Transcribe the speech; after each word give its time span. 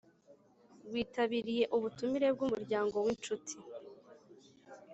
witabiye 0.91 1.63
ubutumire 1.75 2.27
bwumuryango 2.35 2.95
winshuti. 3.05 3.55